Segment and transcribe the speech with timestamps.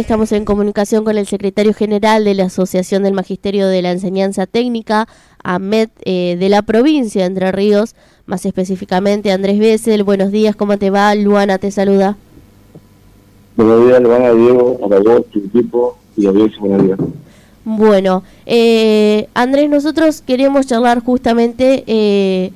[0.00, 4.46] Estamos en comunicación con el secretario general de la Asociación del Magisterio de la Enseñanza
[4.46, 5.06] Técnica,
[5.44, 7.94] AMET, eh, de la provincia de Entre Ríos,
[8.24, 10.02] más específicamente Andrés Bessel.
[10.02, 11.14] Buenos días, ¿cómo te va?
[11.14, 12.16] Luana te saluda.
[13.56, 16.98] Buenos días, Luana, Diego, para vos, tu equipo y a Dios, buenos días.
[17.66, 22.52] Bueno, eh, Andrés, nosotros queremos charlar justamente eh,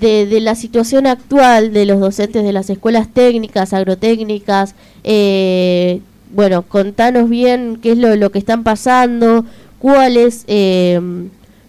[0.00, 6.00] de, de, la situación actual de los docentes de las escuelas técnicas, agrotécnicas, eh,
[6.32, 9.44] bueno, contanos bien qué es lo, lo que están pasando,
[9.78, 11.00] cuál es eh,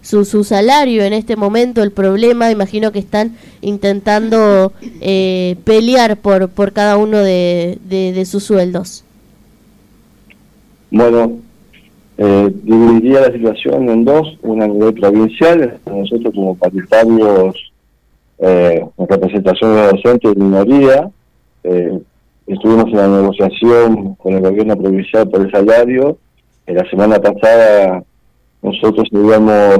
[0.02, 6.48] su, su salario en este momento, el problema, imagino que están intentando eh, pelear por,
[6.48, 9.04] por cada uno de, de, sus sueldos.
[10.90, 11.38] Bueno,
[12.18, 17.72] eh, dividiría la situación en dos, una a nivel provincial, nosotros como paritarios
[18.38, 21.10] eh, en representación de docentes de minoría,
[21.62, 21.98] eh,
[22.54, 26.18] estuvimos en la negociación con el gobierno provincial por el salario.
[26.66, 28.02] En la semana pasada
[28.62, 29.78] nosotros habíamos,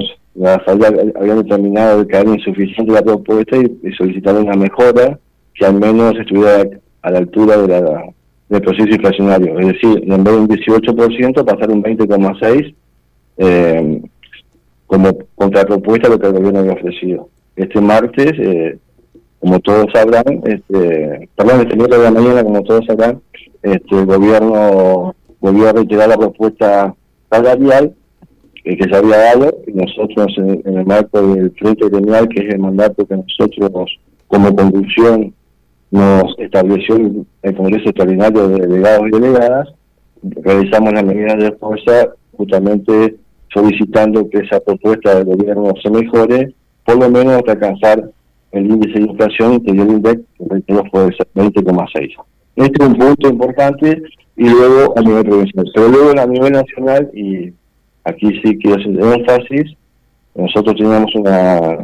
[0.66, 5.18] habían determinado que era insuficiente la propuesta y, y solicitaron una mejora
[5.54, 6.64] que al menos estuviera
[7.02, 8.04] a la altura de la,
[8.48, 9.58] del proceso inflacionario.
[9.58, 12.74] Es decir, en vez de un 18% pasar un 20,6%
[13.38, 14.02] eh,
[14.86, 17.28] como contrapropuesta a lo que el gobierno había ofrecido.
[17.56, 18.32] Este martes...
[18.38, 18.78] Eh,
[19.42, 23.20] como todos sabrán, este, perdón, este miércoles de la mañana, como todos sabrán,
[23.60, 26.94] este, el gobierno volvió a retirar la propuesta
[27.28, 27.92] salarial
[28.62, 32.54] eh, que se había dado y nosotros en, el marco del Frente Gremial, que es
[32.54, 35.34] el mandato que nosotros como conducción
[35.90, 36.94] nos estableció
[37.42, 39.68] el Congreso Extraordinario de Delegados y Delegadas,
[40.22, 43.16] realizamos las medidas de fuerza justamente
[43.52, 46.54] solicitando que esa propuesta del gobierno se mejore,
[46.86, 48.08] por lo menos hasta alcanzar
[48.52, 50.20] el índice de inflación que dio el INDEC,
[50.66, 52.16] que fue 20,6.
[52.56, 54.02] Este es un punto importante
[54.36, 55.70] y luego a nivel provincial.
[55.74, 57.52] Pero luego a nivel nacional, y
[58.04, 59.76] aquí sí quiero hacer énfasis,
[60.34, 61.78] nosotros teníamos una,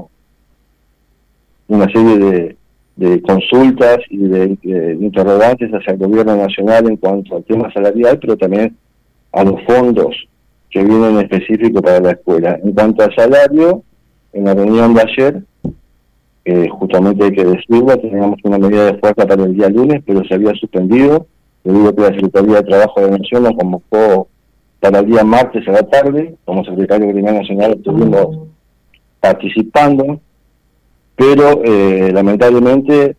[1.69, 2.56] una serie de,
[2.99, 4.59] de consultas y de,
[5.00, 8.77] interrogantes hacia el gobierno nacional en cuanto al tema salarial, pero también
[9.33, 10.17] a los fondos
[10.69, 12.59] que vienen específicos para la escuela.
[12.62, 13.85] En cuanto al salario,
[14.33, 15.43] en la reunión de ayer,
[16.50, 20.25] eh, justamente hay que decirlo, teníamos una medida de fuerza para el día lunes, pero
[20.25, 21.26] se había suspendido,
[21.62, 24.28] debido a que la Secretaría de Trabajo de la Nación nos convocó
[24.81, 28.48] para el día martes a la tarde, como secretario Criminal Nacional estuvimos
[29.20, 30.20] participando,
[31.16, 33.14] pero eh, lamentablemente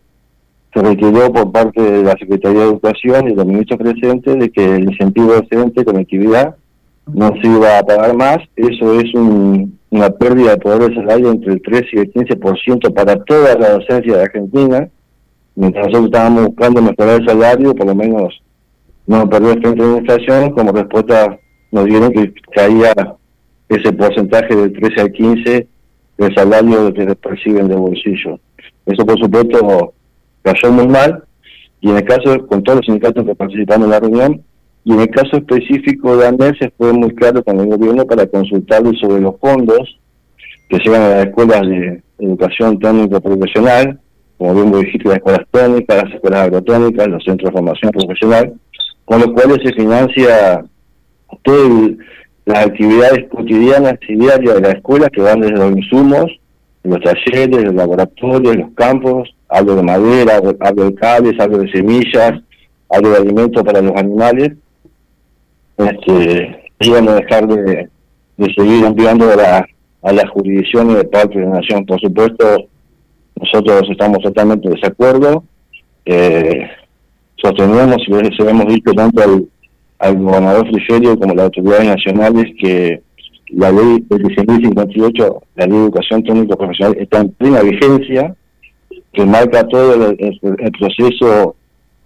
[0.74, 4.50] se requirió por parte de la Secretaría de Educación y de los ministros presentes de
[4.50, 6.56] que el incentivo docente conectividad
[7.06, 11.32] no se iba a pagar más, eso es un, una pérdida de poder de salario
[11.32, 14.90] entre el 13 y el 15% para toda la docencia de Argentina,
[15.56, 18.42] mientras nosotros estábamos buscando mejorar el salario, por lo menos
[19.08, 21.40] no perder frente a la inflación, como respuesta
[21.72, 22.94] nos dieron que caía
[23.68, 25.68] ese porcentaje del 13 al 15
[26.18, 28.40] del salario que perciben de bolsillo.
[28.86, 29.94] Eso por supuesto
[30.42, 31.24] cayó muy mal.
[31.82, 34.44] Y en el caso con todos los sindicatos que participamos en la reunión
[34.84, 38.26] y en el caso específico de ANEL se fue muy claro con el gobierno para
[38.28, 40.00] consultarle sobre los fondos
[40.70, 44.00] que llegan a las escuelas de educación técnica profesional,
[44.38, 48.54] como bien lo dijiste, las escuelas técnicas, las escuelas agrotécnicas, los centros de formación profesional,
[49.06, 50.64] con los cuales se financia
[51.44, 51.92] todas
[52.46, 56.40] las actividades cotidianas y diarias de la escuela que van desde los insumos,
[56.84, 62.34] los talleres, los laboratorios, los campos, hablo de madera, hablo de cables, hablo de semillas,
[62.90, 64.54] hablo de alimentos para los animales,
[65.80, 67.90] este, iban a dejar de,
[68.38, 69.68] de seguir enviando a, la,
[70.04, 71.86] a las jurisdicciones de parte de la nación.
[71.86, 72.66] Por supuesto,
[73.36, 75.44] nosotros estamos totalmente de desacuerdo.
[76.06, 76.68] Eh,
[77.38, 79.46] sostenemos y se hemos dicho tanto al,
[80.00, 83.02] al gobernador Frigerio como a las autoridades nacionales que
[83.52, 88.36] la ley del 1658, la ley de educación técnico profesional, está en plena vigencia,
[89.14, 91.56] que marca todo el, el proceso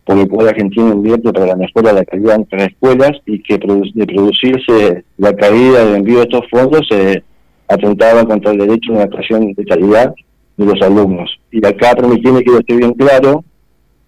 [0.05, 3.41] por el cual Argentina invierte para la mejora de la calidad entre las escuelas y
[3.41, 7.23] que de producirse la caída del envío de estos fondos se
[7.67, 10.13] atentaba contra el derecho a una educación de calidad
[10.57, 11.39] de los alumnos.
[11.51, 13.44] Y acá, permíteme que lo esté bien claro,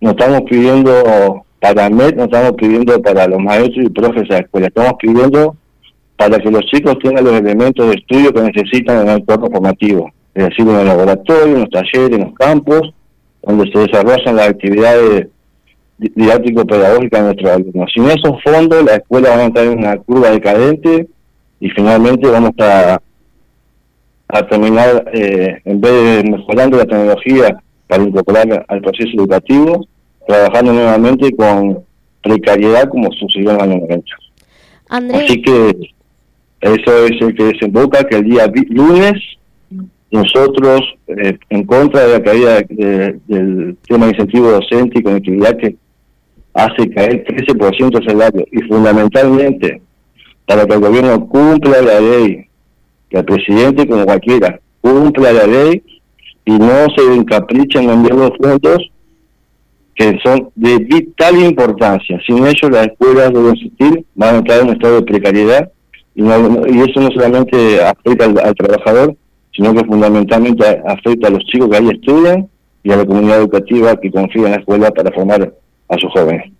[0.01, 4.39] no estamos pidiendo para MED, no estamos pidiendo para los maestros y profes de la
[4.39, 5.55] escuela, estamos pidiendo
[6.17, 10.11] para que los chicos tengan los elementos de estudio que necesitan en el entorno formativo,
[10.33, 12.93] es decir, en el laboratorio, en los talleres, en los campos,
[13.41, 15.27] donde se desarrollan las actividades
[15.97, 17.91] didáctico-pedagógicas de nuestros alumnos.
[17.93, 21.07] Sin esos fondos, la escuela va a entrar en una curva decadente
[21.59, 23.01] y finalmente vamos a,
[24.27, 27.57] a terminar, eh, en vez de mejorando la tecnología
[27.87, 29.87] para incorporar al proceso educativo,
[30.27, 31.79] trabajando nuevamente con
[32.21, 34.05] precariedad como sucedió en el año 90.
[34.89, 35.93] Así que
[36.61, 39.13] eso es el que desemboca que el día lunes
[40.11, 45.75] nosotros, eh, en contra de la caída del tema de incentivo docente y conectividad que
[46.55, 49.81] hace caer 13% el salario, y fundamentalmente
[50.45, 52.47] para que el gobierno cumpla la ley,
[53.09, 55.83] que el presidente, como cualquiera, cumpla la ley
[56.45, 58.89] y no se encaprichen en enviar los fondos
[59.95, 62.19] que son de vital importancia.
[62.25, 65.71] Sin ellos las escuelas deben existir, van a entrar en un estado de precariedad
[66.13, 69.15] y, eso no solamente afecta al, trabajador,
[69.53, 72.47] sino que fundamentalmente afecta a los chicos que ahí estudian
[72.83, 75.53] y a la comunidad educativa que confía en la escuela para formar
[75.87, 76.51] a sus jóvenes.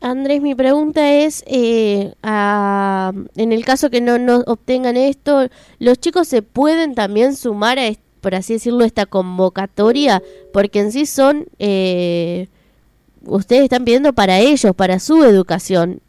[0.00, 5.48] Andrés, mi pregunta es, eh, en el caso que no, no obtengan esto,
[5.78, 7.90] ¿los chicos se pueden también sumar a,
[8.20, 10.22] por así decirlo, esta convocatoria?
[10.52, 12.48] Porque en sí son, eh,
[13.24, 16.00] ustedes están pidiendo para ellos, para su educación.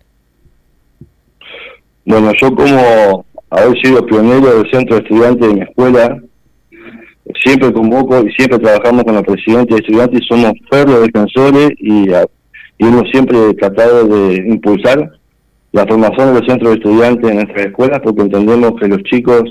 [2.05, 6.21] Bueno, yo como haber sido pionero del centro de estudiantes de mi escuela,
[7.43, 12.09] siempre convoco y siempre trabajamos con los presidentes de estudiantes somos férreos defensores y
[12.77, 15.11] y hemos siempre tratado de impulsar
[15.71, 19.43] la formación de los centros de estudiantes en nuestras escuelas porque entendemos que los chicos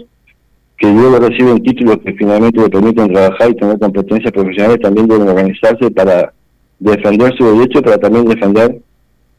[0.77, 5.29] que luego reciben títulos que finalmente le permiten trabajar y tener competencias profesionales también deben
[5.29, 6.33] organizarse para
[6.81, 8.79] defender su derecho, pero también defender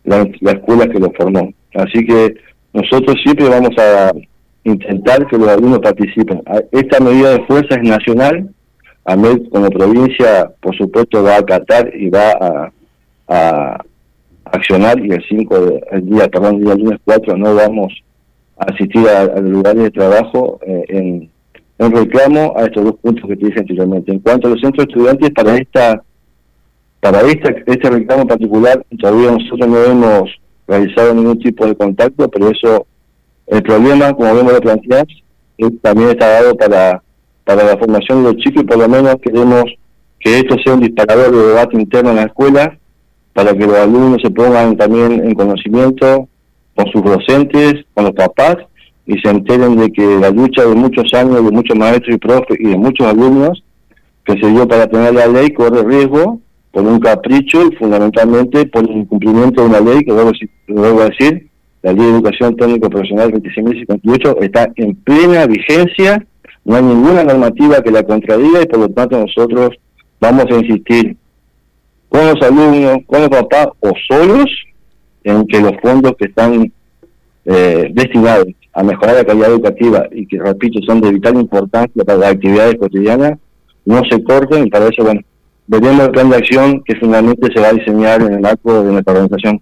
[0.05, 0.21] la,
[0.51, 1.53] escuela que los formó.
[1.73, 2.35] Así que
[2.73, 4.13] nosotros siempre vamos a
[4.65, 6.43] intentar que los alumnos participen.
[6.71, 8.49] Esta medida de fuerza es nacional,
[9.05, 12.71] AMED como provincia por supuesto va a acatar y va a
[13.27, 13.77] a
[14.45, 17.93] accionar y el 5, el día, perdón, el día lunes 4 no vamos
[18.57, 21.29] a asistir a, los lugares de trabajo eh, en,
[21.79, 24.11] en reclamo a estos dos puntos que te dije anteriormente.
[24.11, 26.03] En cuanto a los centros estudiantes, para esta
[27.01, 30.29] para esta, este reclamo particular, todavía nosotros no hemos
[30.67, 32.87] realizado ningún tipo de contacto, pero eso,
[33.47, 35.05] el problema, como vemos lo planteas,
[35.81, 37.01] también está dado para,
[37.43, 39.63] para la formación de los chicos y por lo menos queremos
[40.19, 42.77] que esto sea un disparador de debate interno en la escuela
[43.33, 46.27] para que los alumnos se pongan también en conocimiento
[46.75, 48.57] con sus docentes, con los papás,
[49.05, 52.57] y se enteren de que la lucha de muchos años, de muchos maestros y profes
[52.59, 53.63] y de muchos alumnos
[54.25, 56.39] que se dio para tener la ley corre riesgo
[56.71, 60.11] por un capricho y fundamentalmente por el incumplimiento de una ley que,
[60.67, 61.47] luego a decir,
[61.85, 66.25] la Ley de Educación Técnico Profesional 26.058 está en plena vigencia,
[66.63, 69.69] no hay ninguna normativa que la contradiga y por lo tanto nosotros
[70.19, 71.15] vamos a insistir
[72.09, 74.49] con los alumnos, con los papás o solos
[75.23, 76.73] en que los fondos que están
[77.45, 82.17] eh, destinados a mejorar la calidad educativa y que, repito, son de vital importancia para
[82.17, 83.33] las actividades cotidianas,
[83.85, 85.21] no se corten y para eso, bueno,
[85.67, 88.91] veremos el plan de acción que finalmente se va a diseñar en el marco de
[88.91, 89.61] nuestra organización.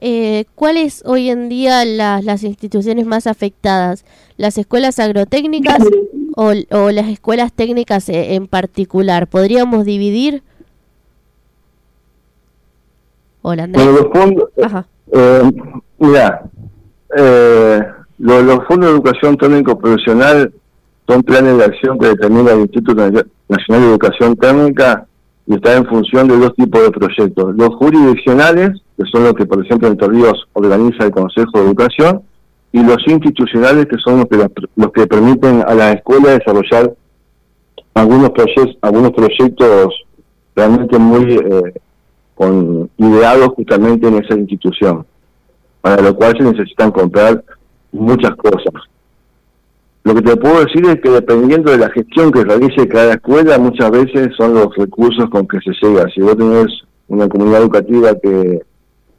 [0.00, 4.04] Eh, ¿Cuáles hoy en día las instituciones más afectadas?
[4.36, 5.78] ¿Las escuelas agrotécnicas
[6.36, 9.26] o, o las escuelas técnicas eh, en particular?
[9.26, 10.42] ¿Podríamos dividir?
[13.42, 13.86] Hola, Andrés.
[13.86, 14.50] los fondos,
[15.12, 15.52] eh,
[15.98, 16.42] mira,
[17.16, 17.80] eh,
[18.18, 20.52] los, fondos de educación técnico profesional
[21.08, 25.06] son planes de acción que determina el Instituto Nacional de Educación Técnica
[25.46, 27.56] y está en función de dos tipos de proyectos.
[27.56, 32.22] Los jurisdiccionales, que son los que, por ejemplo, en Torrijos organiza el Consejo de Educación,
[32.70, 36.92] y los institucionales, que son los que, los que permiten a la escuela desarrollar
[37.94, 39.94] algunos proyectos, algunos proyectos
[40.54, 41.72] realmente muy eh,
[42.34, 45.06] con ideados justamente en esa institución,
[45.80, 47.42] para lo cual se necesitan comprar
[47.92, 48.82] muchas cosas.
[50.04, 53.58] Lo que te puedo decir es que dependiendo de la gestión que realice cada escuela,
[53.58, 56.06] muchas veces son los recursos con que se llega.
[56.14, 56.66] Si vos tenés
[57.08, 58.60] una comunidad educativa que,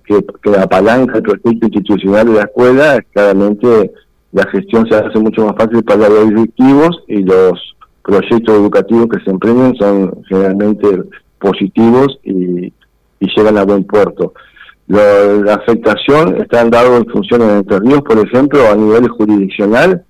[0.06, 3.92] que, que apalanca el proyecto institucional de la escuela, claramente
[4.32, 9.24] la gestión se hace mucho más fácil para los directivos y los proyectos educativos que
[9.24, 11.04] se emprenden son generalmente
[11.40, 12.74] positivos y,
[13.20, 14.34] llegan a buen puerto.
[14.88, 20.04] la afectación está dado en función de Entre Ríos, por ejemplo, a nivel jurisdiccional,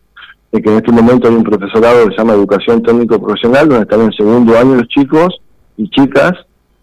[0.52, 3.84] de que en este momento hay un profesorado que se llama Educación Técnico Profesional, donde
[3.84, 5.42] están en segundo año los chicos
[5.78, 6.32] y chicas,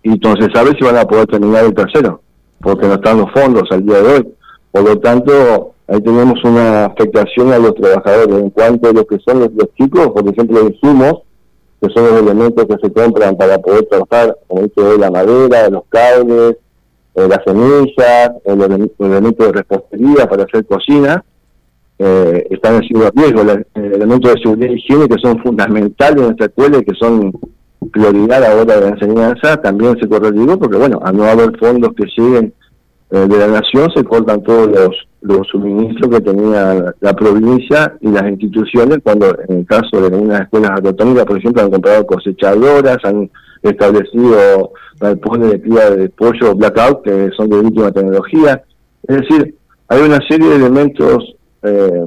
[0.02, 2.22] y entonces sabe si van a poder terminar el tercero,
[2.60, 4.34] porque no están los fondos al día de hoy.
[4.70, 9.18] Por lo tanto, ahí tenemos una afectación a los trabajadores en cuanto a lo que
[9.20, 11.22] son los, chicos, por ejemplo, los insumos,
[11.80, 15.68] que son los elementos que se compran para poder trabajar, como dice hoy, la madera,
[15.68, 16.56] los cables,
[17.14, 21.24] eh, las semillas, el, elemento de repostería para hacer cocina,
[21.98, 23.44] eh, están en riesgo.
[23.44, 27.32] Los elementos de seguridad y higiene que son fundamentales en nuestra escuela y que son
[27.92, 31.56] prioridad a la hora de la enseñanza, también se corre porque, bueno, al no haber
[31.58, 32.52] fondos que lleguen
[33.10, 38.08] eh, de la nación, se cortan todos los, los suministros que tenía la provincia y
[38.08, 42.98] las instituciones, cuando en el caso de algunas escuelas agrotónicas, por ejemplo, han comprado cosechadoras,
[43.04, 43.30] han
[43.62, 48.62] establecido galpones de cría de pollo blackout, que son de última tecnología.
[49.06, 49.54] Es decir,
[49.88, 52.04] hay una serie de elementos eh,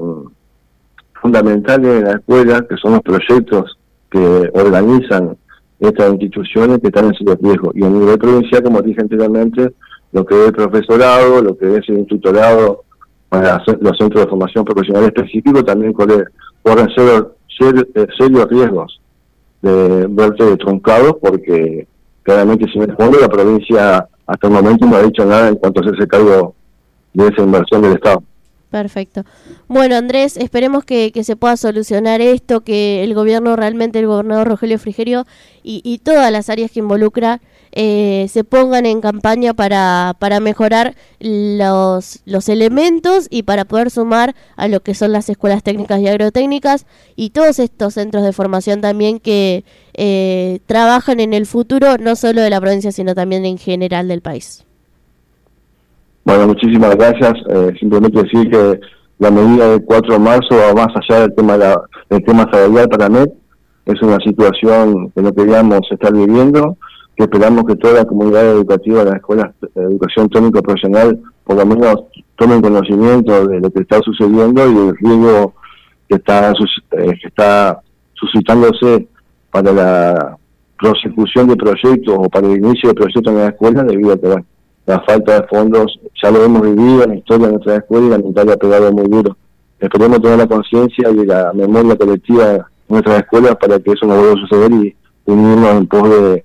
[1.21, 3.77] fundamentales en la escuela, que son los proyectos
[4.09, 5.37] que organizan
[5.81, 7.71] estas instituciones que están en su riesgo.
[7.73, 9.73] Y a nivel provincial, como dije anteriormente,
[10.11, 12.83] lo que es el profesorado, lo que es el instructorado
[13.29, 16.25] para los centros de formación profesional específico, también corren,
[16.61, 19.01] corren eh, serios, riesgos
[19.61, 21.88] de verse truncados porque
[22.23, 25.81] claramente sin el fondo la provincia hasta el momento no ha dicho nada en cuanto
[25.81, 26.55] a hacerse cargo
[27.13, 28.23] de esa inversión del Estado.
[28.71, 29.25] Perfecto.
[29.67, 34.79] Bueno, Andrés, esperemos que, se pueda solucionar esto, que el gobierno realmente, el gobernador Rogelio
[34.79, 35.27] Frigerio
[35.61, 37.41] y, todas las áreas que involucra
[37.73, 44.35] eh, se pongan en campaña para, para mejorar los, los elementos y para poder sumar
[44.55, 46.85] a lo que son las escuelas técnicas y agrotécnicas
[47.17, 52.41] y todos estos centros de formación también que eh, trabajan en el futuro, no solo
[52.41, 54.63] de la provincia, sino también en general del país.
[56.23, 57.33] Bueno, muchísimas gracias.
[57.49, 58.79] Eh, simplemente decir que
[59.19, 63.09] la medida del 4 de marzo va más allá del tema, del tema salarial para
[63.09, 63.29] MED.
[63.85, 66.77] Es una situación que no queríamos estar viviendo,
[67.15, 71.57] que esperamos que toda la comunidad educativa de las escuelas de educación técnico profesional por
[71.57, 71.95] lo menos
[72.37, 75.53] tomen conocimiento de lo que está sucediendo y el riesgo
[76.07, 77.81] que está, eh, que está
[78.13, 79.07] suscitándose
[79.51, 80.37] para la
[80.79, 84.27] prosecución de proyectos o para el inicio de proyectos en la escuela debido a que
[84.85, 88.09] la falta de fondos, ya lo hemos vivido en la historia de nuestra escuela y
[88.09, 89.38] lamentablemente ha pegado muy duro.
[89.79, 94.15] Esperemos tener la conciencia y la memoria colectiva de nuestras escuelas para que eso no
[94.15, 94.95] vuelva a suceder y
[95.25, 96.43] unirnos en pos de,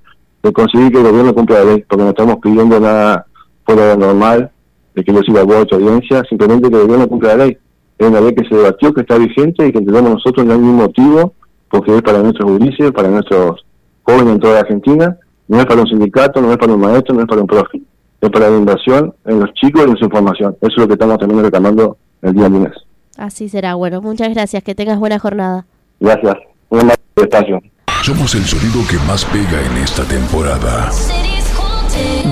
[0.52, 3.26] conseguir que el gobierno cumpla la ley, porque no estamos pidiendo nada
[3.64, 4.50] fuera de lo normal,
[4.94, 7.58] de que yo siga a tu audiencia, simplemente que el gobierno cumpla la ley.
[7.98, 10.58] Es una ley que se debatió, que está vigente y que entendemos nosotros no hay
[10.60, 11.34] ningún motivo,
[11.68, 13.66] porque es para nuestros judices, para nuestros
[14.04, 17.14] jóvenes en toda la Argentina, no es para un sindicato, no es para un maestro,
[17.14, 17.82] no es para un profe
[18.20, 20.56] para la inversión en los chicos y en su información.
[20.60, 22.72] Eso es lo que estamos también reclamando el día lunes.
[23.16, 23.74] Así será.
[23.74, 24.62] Bueno, muchas gracias.
[24.62, 25.64] Que tengas buena jornada.
[26.00, 26.36] Gracias.
[26.68, 27.60] Un espacio.
[28.02, 30.90] Somos el sonido que más pega en esta temporada.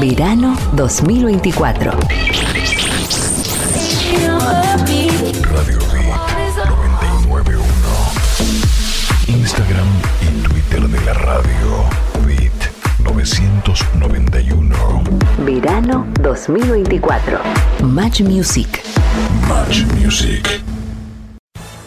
[0.00, 1.92] Verano 2024.
[1.92, 2.04] Radio
[4.84, 7.64] Beat 991.
[9.28, 9.88] Instagram
[10.22, 12.13] y Twitter de la radio.
[13.24, 15.02] 991.
[15.44, 17.40] Verano 2024.
[17.82, 18.82] Match Music.
[19.48, 20.62] Match Music.